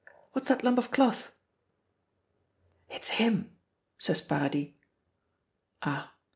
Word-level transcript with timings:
What's 0.31 0.47
that 0.47 0.63
lump 0.63 0.79
of 0.79 0.89
cloth?" 0.89 1.31
"It's 2.89 3.09
him," 3.19 3.51
says 3.99 4.19
Paradis. 4.19 4.69
Ah! 5.83 6.15